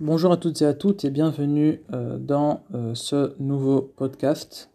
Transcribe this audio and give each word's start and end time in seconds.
Bonjour 0.00 0.30
à 0.30 0.36
toutes 0.36 0.62
et 0.62 0.64
à 0.64 0.74
toutes 0.74 1.04
et 1.04 1.10
bienvenue 1.10 1.82
euh, 1.92 2.18
dans 2.18 2.62
euh, 2.72 2.94
ce 2.94 3.34
nouveau 3.42 3.82
podcast. 3.82 4.70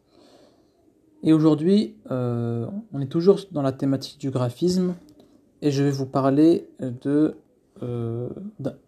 Et 1.23 1.31
aujourd'hui, 1.31 1.95
euh, 2.11 2.67
on 2.91 2.99
est 2.99 3.07
toujours 3.07 3.39
dans 3.51 3.61
la 3.61 3.71
thématique 3.71 4.19
du 4.19 4.31
graphisme 4.31 4.95
et 5.61 5.71
je 5.71 5.81
vais 5.81 5.91
vous 5.91 6.05
parler 6.05 6.67
de, 6.81 7.37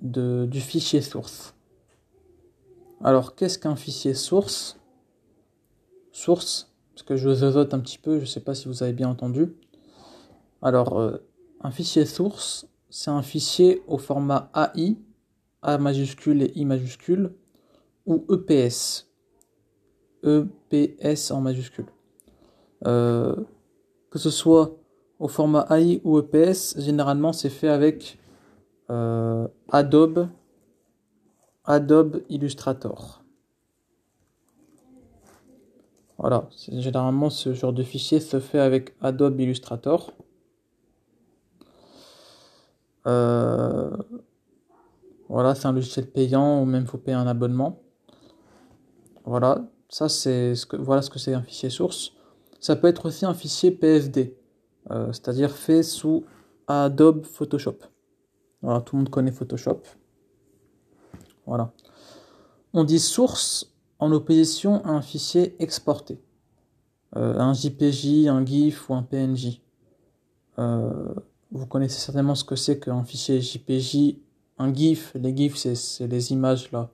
du 0.02 0.60
fichier 0.60 1.00
source. 1.00 1.56
Alors, 3.02 3.36
qu'est-ce 3.36 3.58
qu'un 3.58 3.78
fichier 3.78 4.14
source? 4.14 4.78
Source, 6.12 6.70
parce 6.94 7.04
que 7.04 7.16
je 7.16 7.34
zozote 7.34 7.74
un 7.74 7.80
petit 7.80 7.98
peu, 7.98 8.16
je 8.18 8.24
ne 8.24 8.26
sais 8.26 8.42
pas 8.42 8.56
si 8.56 8.68
vous 8.68 8.84
avez 8.84 8.92
bien 8.92 9.08
entendu. 9.08 9.56
Alors, 10.62 11.02
un 11.62 11.72
fichier 11.72 12.06
source, 12.06 12.68
c'est 12.90 13.12
un 13.12 13.22
fichier 13.22 13.84
au 13.88 13.98
format 13.98 14.52
AI 14.54 14.98
a 15.66 15.78
majuscule 15.78 16.44
et 16.44 16.52
I 16.56 16.66
majuscule, 16.66 17.34
ou 18.06 18.26
EPS. 18.30 19.10
EPS 20.24 21.32
en 21.32 21.42
majuscule. 21.42 21.88
Euh, 22.86 23.36
que 24.12 24.20
ce 24.20 24.30
soit 24.30 24.78
au 25.20 25.28
format 25.28 25.66
AI 25.70 26.02
ou 26.04 26.20
EPS, 26.20 26.80
généralement 26.80 27.34
c'est 27.34 27.50
fait 27.50 27.70
avec 27.70 28.20
euh, 28.90 29.48
Adobe, 29.70 30.28
Adobe 31.66 32.22
Illustrator. 32.30 33.24
Voilà, 36.18 36.48
généralement 36.72 37.30
ce 37.30 37.54
genre 37.54 37.74
de 37.74 37.84
fichier 37.84 38.20
se 38.20 38.40
fait 38.40 38.60
avec 38.60 38.96
Adobe 39.02 39.40
Illustrator. 39.40 40.12
Euh, 43.08 43.96
voilà, 45.30 45.56
c'est 45.56 45.68
un 45.68 45.72
logiciel 45.72 46.08
payant 46.08 46.62
ou 46.62 46.66
même 46.66 46.86
faut 46.86 46.98
payer 46.98 47.18
un 47.18 47.28
abonnement. 47.28 47.82
Voilà, 49.26 49.66
ça 49.90 50.08
c'est 50.08 50.56
ce 50.56 50.66
que 50.66 50.78
voilà 50.78 51.02
ce 51.02 51.10
que 51.10 51.20
c'est 51.20 51.34
un 51.34 51.42
fichier 51.42 51.70
source. 51.70 52.14
Ça 52.60 52.76
peut 52.76 52.88
être 52.88 53.08
aussi 53.08 53.26
un 53.26 53.34
fichier 53.34 53.72
PSD, 53.72 54.38
euh, 54.92 55.12
c'est-à-dire 55.12 55.52
fait 55.52 55.84
sous 55.84 56.26
Adobe 56.68 57.26
Photoshop. 57.26 57.78
Voilà, 58.62 58.82
tout 58.82 58.96
le 58.96 59.02
monde 59.02 59.10
connaît 59.10 59.32
Photoshop. 59.32 59.82
Voilà. 61.46 61.72
On 62.74 62.84
dit 62.84 63.00
source 63.00 63.74
en 64.00 64.12
opposition 64.12 64.84
à 64.84 64.90
un 64.90 65.02
fichier 65.02 65.56
exporté. 65.60 66.20
Euh, 67.16 67.38
un 67.40 67.54
JPJ, 67.54 68.28
un 68.28 68.46
GIF 68.46 68.90
ou 68.90 68.96
un 68.96 69.04
PNJ. 69.04 69.62
Euh, 70.60 71.14
vous 71.52 71.66
connaissez 71.68 72.00
certainement 72.00 72.36
ce 72.36 72.44
que 72.44 72.56
c'est 72.56 72.80
qu'un 72.80 73.04
fichier 73.04 73.40
JPJ 73.42 74.18
un 74.58 74.74
GIF. 74.74 75.14
Les 75.16 75.36
GIFs, 75.36 75.56
c'est 75.56 76.08
les 76.08 76.32
images 76.32 76.72
là. 76.72 76.90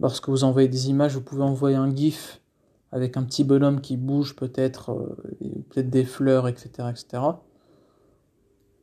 Lorsque 0.00 0.28
vous 0.28 0.44
envoyez 0.44 0.68
des 0.68 0.90
images, 0.90 1.14
vous 1.14 1.22
pouvez 1.22 1.42
envoyer 1.42 1.76
un 1.76 1.94
GIF 1.94 2.40
avec 2.92 3.16
un 3.16 3.24
petit 3.24 3.44
bonhomme 3.44 3.80
qui 3.80 3.96
bouge 3.96 4.36
peut-être, 4.36 4.92
euh, 4.92 5.16
peut-être 5.70 5.90
des 5.90 6.04
fleurs, 6.04 6.48
etc., 6.48 6.88
etc. 6.90 7.22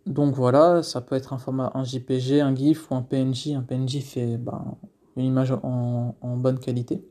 Donc 0.06 0.36
voilà, 0.36 0.84
ça 0.84 1.02
peut 1.02 1.16
être 1.16 1.34
un 1.34 1.38
format, 1.38 1.72
un 1.74 1.84
JPG, 1.84 2.42
un 2.42 2.54
GIF 2.54 2.92
ou 2.92 2.96
un 2.96 3.02
PNJ. 3.02 3.50
Un 3.56 3.62
PNJ 3.62 4.02
c'est 4.02 4.38
ben, 4.38 4.78
une 5.16 5.26
image 5.26 5.52
en, 5.52 6.16
bonne 6.38 6.60
qualité. 6.60 7.04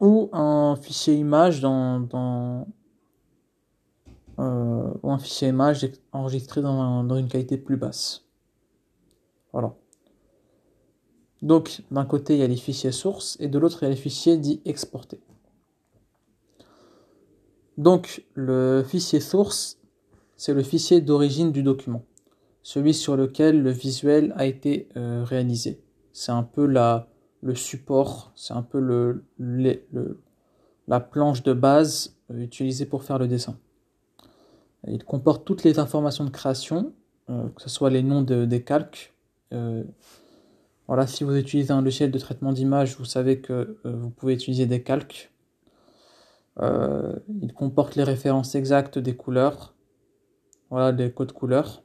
Ou 0.00 0.28
un 0.32 0.76
fichier 0.76 1.14
image 1.14 1.60
dans 1.60 2.66
euh, 4.38 4.90
ou 5.02 5.10
un 5.10 5.18
fichier 5.18 5.48
image 5.48 5.88
enregistré 6.12 6.60
dans, 6.60 7.16
une 7.16 7.28
qualité 7.28 7.56
plus 7.56 7.76
basse. 7.76 8.26
Voilà. 9.52 9.74
Donc, 11.42 11.82
d'un 11.90 12.04
côté, 12.04 12.34
il 12.34 12.40
y 12.40 12.42
a 12.42 12.46
les 12.46 12.56
fichiers 12.56 12.92
sources 12.92 13.36
et 13.40 13.48
de 13.48 13.58
l'autre, 13.58 13.82
il 13.82 13.84
y 13.84 13.88
a 13.88 13.90
les 13.90 13.96
fichiers 13.96 14.36
dits 14.36 14.60
exportés. 14.64 15.20
Donc, 17.78 18.24
le 18.34 18.84
fichier 18.86 19.20
source, 19.20 19.78
c'est 20.36 20.54
le 20.54 20.62
fichier 20.62 21.00
d'origine 21.00 21.52
du 21.52 21.62
document, 21.62 22.04
celui 22.62 22.94
sur 22.94 23.16
lequel 23.16 23.62
le 23.62 23.70
visuel 23.70 24.32
a 24.36 24.46
été 24.46 24.88
euh, 24.96 25.24
réalisé. 25.24 25.82
C'est 26.12 26.32
un 26.32 26.42
peu 26.42 26.66
la, 26.66 27.08
le 27.42 27.54
support, 27.54 28.32
c'est 28.34 28.54
un 28.54 28.62
peu 28.62 28.80
le, 28.80 29.24
la 30.88 31.00
planche 31.00 31.42
de 31.42 31.52
base 31.52 32.16
euh, 32.30 32.40
utilisée 32.40 32.86
pour 32.86 33.02
faire 33.02 33.18
le 33.18 33.28
dessin. 33.28 33.58
Il 34.88 35.04
comporte 35.04 35.44
toutes 35.44 35.64
les 35.64 35.78
informations 35.78 36.24
de 36.24 36.30
création, 36.30 36.92
euh, 37.30 37.48
que 37.48 37.62
ce 37.62 37.68
soit 37.68 37.90
les 37.90 38.02
noms 38.02 38.22
des 38.22 38.62
calques. 38.62 39.14
Euh, 39.52 39.84
voilà, 40.86 41.06
si 41.06 41.24
vous 41.24 41.36
utilisez 41.36 41.72
un 41.72 41.82
logiciel 41.82 42.10
de 42.10 42.18
traitement 42.18 42.52
d'image, 42.52 42.96
vous 42.96 43.04
savez 43.04 43.40
que 43.40 43.52
euh, 43.84 43.96
vous 43.96 44.10
pouvez 44.10 44.34
utiliser 44.34 44.66
des 44.66 44.82
calques. 44.82 45.32
il 46.60 47.52
comporte 47.54 47.96
les 47.96 48.04
références 48.04 48.54
exactes 48.54 48.98
des 48.98 49.16
couleurs, 49.16 49.74
voilà, 50.70 50.92
des 50.92 51.10
codes 51.10 51.32
couleurs, 51.32 51.82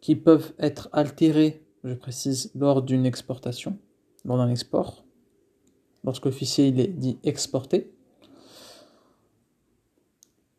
qui 0.00 0.14
peuvent 0.14 0.52
être 0.58 0.88
altérés, 0.92 1.64
je 1.82 1.94
précise, 1.94 2.52
lors 2.54 2.82
d'une 2.82 3.06
exportation, 3.06 3.78
lors 4.24 4.36
d'un 4.36 4.50
export, 4.50 5.04
lorsque 6.04 6.26
le 6.26 6.30
fichier 6.30 6.68
est 6.68 6.86
dit 6.88 7.18
exporté. 7.24 7.95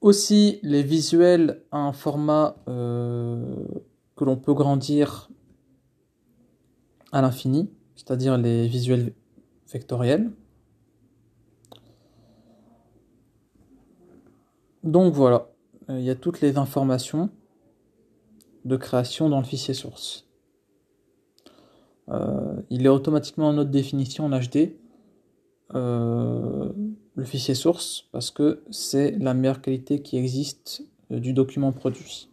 Aussi, 0.01 0.59
les 0.63 0.83
visuels 0.83 1.63
à 1.71 1.79
un 1.79 1.91
format 1.91 2.55
euh, 2.67 3.65
que 4.15 4.23
l'on 4.23 4.37
peut 4.37 4.53
grandir 4.53 5.29
à 7.11 7.21
l'infini, 7.21 7.69
c'est-à-dire 7.95 8.37
les 8.37 8.67
visuels 8.67 9.13
vectoriels. 9.71 10.31
Donc 14.83 15.13
voilà, 15.13 15.49
il 15.89 16.01
y 16.01 16.09
a 16.09 16.15
toutes 16.15 16.41
les 16.41 16.57
informations 16.57 17.29
de 18.65 18.77
création 18.77 19.29
dans 19.29 19.39
le 19.39 19.45
fichier 19.45 19.73
source. 19.73 20.27
Euh, 22.09 22.61
il 22.69 22.85
est 22.85 22.89
automatiquement 22.89 23.49
en 23.49 23.57
haute 23.57 23.71
définition 23.71 24.25
en 24.25 24.39
HD. 24.39 24.77
Euh, 25.73 26.71
le 27.17 27.25
fichier 27.25 27.55
source 27.55 28.07
parce 28.11 28.29
que 28.29 28.63
c'est 28.69 29.11
la 29.17 29.33
meilleure 29.33 29.61
qualité 29.61 30.01
qui 30.03 30.17
existe 30.17 30.83
euh, 31.11 31.19
du 31.19 31.33
document 31.33 31.71
produit. 31.71 32.29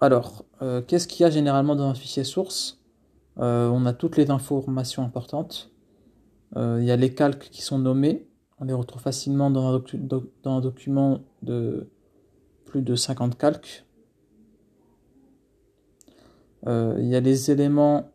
Alors, 0.00 0.46
euh, 0.62 0.80
qu'est-ce 0.80 1.06
qu'il 1.06 1.24
y 1.24 1.26
a 1.26 1.30
généralement 1.30 1.76
dans 1.76 1.88
un 1.88 1.94
fichier 1.94 2.24
source? 2.24 2.80
Euh, 3.38 3.68
On 3.68 3.84
a 3.84 3.92
toutes 3.92 4.16
les 4.16 4.30
informations 4.30 5.04
importantes. 5.04 5.70
Il 6.56 6.82
y 6.82 6.90
a 6.90 6.96
les 6.96 7.14
calques 7.14 7.50
qui 7.50 7.60
sont 7.60 7.78
nommés. 7.78 8.26
On 8.58 8.64
les 8.64 8.72
retrouve 8.72 9.02
facilement 9.02 9.50
dans 9.50 9.76
un, 9.76 9.82
dans 10.42 10.56
un 10.56 10.60
document 10.62 11.20
de 11.42 11.90
plus 12.64 12.80
de 12.80 12.96
50 12.96 13.36
calques. 13.36 13.84
Il 16.66 17.06
y 17.06 17.14
a 17.14 17.20
les 17.20 17.50
éléments 17.50 18.10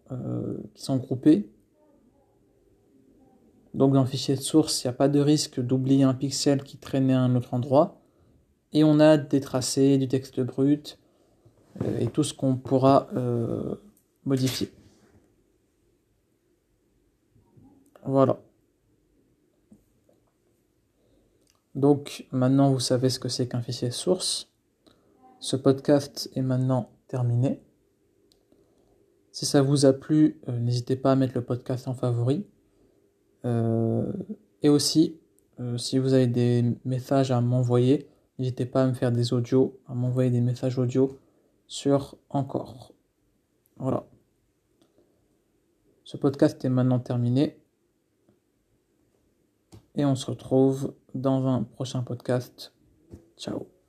qui 0.73 0.81
sont 0.81 0.97
groupés. 0.97 1.52
Donc 3.73 3.93
dans 3.93 4.01
le 4.01 4.07
fichier 4.07 4.35
de 4.35 4.41
source, 4.41 4.83
il 4.83 4.87
n'y 4.87 4.89
a 4.89 4.93
pas 4.93 5.09
de 5.09 5.19
risque 5.19 5.59
d'oublier 5.59 6.03
un 6.03 6.13
pixel 6.13 6.63
qui 6.63 6.77
traînait 6.77 7.13
à 7.13 7.21
un 7.21 7.35
autre 7.35 7.53
endroit. 7.53 8.01
Et 8.71 8.83
on 8.83 8.99
a 8.99 9.17
des 9.17 9.39
tracés, 9.39 9.97
du 9.97 10.07
texte 10.07 10.39
brut 10.39 10.99
euh, 11.81 11.99
et 11.99 12.07
tout 12.07 12.23
ce 12.23 12.33
qu'on 12.33 12.55
pourra 12.55 13.07
euh, 13.15 13.75
modifier. 14.25 14.71
Voilà. 18.05 18.39
Donc 21.73 22.27
maintenant 22.31 22.71
vous 22.71 22.79
savez 22.79 23.09
ce 23.09 23.19
que 23.19 23.29
c'est 23.29 23.47
qu'un 23.47 23.61
fichier 23.61 23.89
source. 23.89 24.51
Ce 25.39 25.55
podcast 25.55 26.29
est 26.35 26.41
maintenant 26.41 26.89
terminé. 27.07 27.61
Si 29.31 29.47
ça 29.47 29.63
vous 29.63 29.85
a 29.85 29.93
plu, 29.93 30.39
euh, 30.47 30.59
n'hésitez 30.59 30.95
pas 30.95 31.11
à 31.11 31.15
mettre 31.15 31.33
le 31.33 31.43
podcast 31.43 31.87
en 31.87 31.95
favori. 31.95 32.45
Euh, 33.45 34.11
et 34.61 34.69
aussi, 34.69 35.17
euh, 35.59 35.77
si 35.77 35.97
vous 35.97 36.13
avez 36.13 36.27
des 36.27 36.63
messages 36.85 37.31
à 37.31 37.41
m'envoyer, 37.41 38.07
n'hésitez 38.39 38.65
pas 38.65 38.83
à 38.83 38.87
me 38.87 38.93
faire 38.93 39.11
des 39.11 39.33
audios, 39.33 39.79
à 39.87 39.93
m'envoyer 39.93 40.31
des 40.31 40.41
messages 40.41 40.77
audio 40.77 41.19
sur 41.67 42.17
Encore. 42.29 42.93
Voilà. 43.77 44.05
Ce 46.03 46.17
podcast 46.17 46.63
est 46.63 46.69
maintenant 46.69 46.99
terminé. 46.99 47.57
Et 49.95 50.05
on 50.05 50.15
se 50.15 50.25
retrouve 50.25 50.93
dans 51.13 51.45
un 51.47 51.63
prochain 51.63 52.01
podcast. 52.01 52.73
Ciao. 53.37 53.82